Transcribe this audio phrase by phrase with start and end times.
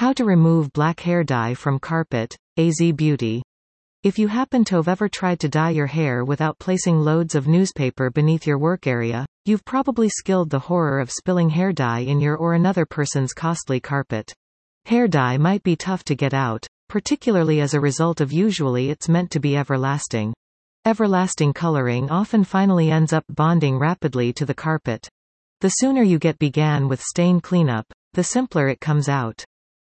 [0.00, 3.42] How to remove black hair dye from carpet, AZ Beauty.
[4.02, 7.46] If you happen to have ever tried to dye your hair without placing loads of
[7.46, 12.18] newspaper beneath your work area, you've probably skilled the horror of spilling hair dye in
[12.18, 14.32] your or another person's costly carpet.
[14.86, 19.10] Hair dye might be tough to get out, particularly as a result of usually it's
[19.10, 20.32] meant to be everlasting.
[20.86, 25.06] Everlasting coloring often finally ends up bonding rapidly to the carpet.
[25.60, 29.44] The sooner you get began with stain cleanup, the simpler it comes out.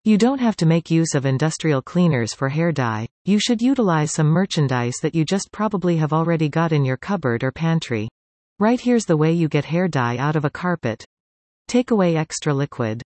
[0.09, 4.11] You don't have to make use of industrial cleaners for hair dye, you should utilize
[4.11, 8.09] some merchandise that you just probably have already got in your cupboard or pantry.
[8.59, 11.05] Right here's the way you get hair dye out of a carpet.
[11.66, 13.02] Take away extra liquid.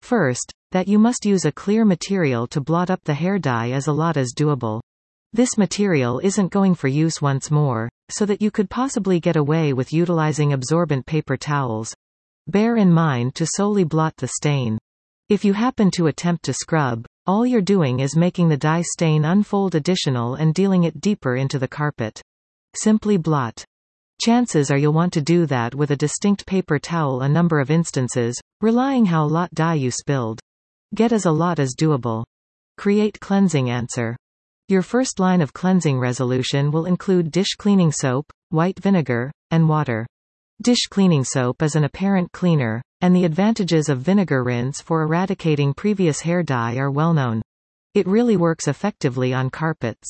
[0.00, 3.86] First, that you must use a clear material to blot up the hair dye as
[3.86, 4.80] a lot is doable.
[5.34, 9.74] This material isn't going for use once more, so that you could possibly get away
[9.74, 11.94] with utilizing absorbent paper towels.
[12.46, 14.78] Bear in mind to solely blot the stain.
[15.28, 19.24] If you happen to attempt to scrub, all you're doing is making the dye stain
[19.24, 22.22] unfold additional and dealing it deeper into the carpet.
[22.76, 23.64] Simply blot.
[24.22, 27.72] Chances are you'll want to do that with a distinct paper towel a number of
[27.72, 30.38] instances, relying how lot dye you spilled.
[30.94, 32.24] Get as a lot as doable.
[32.78, 34.16] Create cleansing answer.
[34.68, 40.06] Your first line of cleansing resolution will include dish cleaning soap, white vinegar, and water.
[40.62, 45.74] Dish cleaning soap is an apparent cleaner, and the advantages of vinegar rinse for eradicating
[45.74, 47.42] previous hair dye are well known.
[47.92, 50.08] It really works effectively on carpets.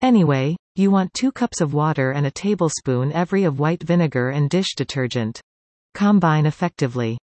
[0.00, 4.48] Anyway, you want 2 cups of water and a tablespoon every of white vinegar and
[4.48, 5.40] dish detergent.
[5.94, 7.18] Combine effectively.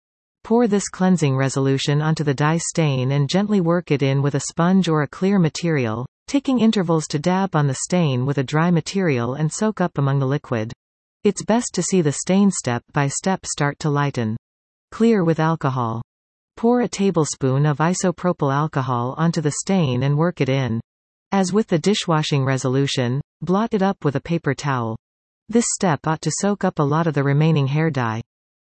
[0.44, 4.44] Pour this cleansing resolution onto the dye stain and gently work it in with a
[4.48, 8.70] sponge or a clear material, taking intervals to dab on the stain with a dry
[8.70, 10.72] material and soak up among the liquid.
[11.24, 14.36] It's best to see the stain step by step start to lighten.
[14.90, 16.02] Clear with alcohol.
[16.56, 20.80] Pour a tablespoon of isopropyl alcohol onto the stain and work it in.
[21.30, 24.96] As with the dishwashing resolution, blot it up with a paper towel.
[25.48, 28.20] This step ought to soak up a lot of the remaining hair dye.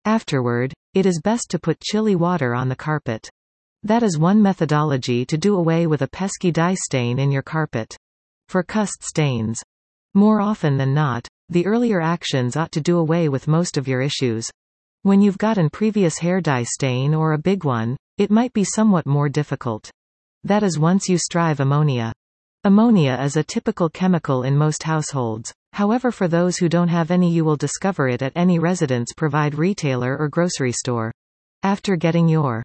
[0.06, 3.29] Afterward, it is best to put chilly water on the carpet.
[3.84, 7.97] That is one methodology to do away with a pesky dye stain in your carpet.
[8.47, 9.62] For cust stains.
[10.13, 14.01] More often than not, the earlier actions ought to do away with most of your
[14.01, 14.50] issues.
[15.03, 18.63] When you've got an previous hair dye stain or a big one, it might be
[18.63, 19.91] somewhat more difficult.
[20.44, 22.11] That is once you strive ammonia.
[22.63, 25.53] Ammonia is a typical chemical in most households.
[25.73, 29.53] However for those who don't have any you will discover it at any residence provide
[29.53, 31.11] retailer or grocery store.
[31.61, 32.63] After getting your